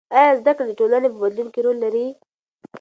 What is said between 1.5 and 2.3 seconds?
کې رول لري؟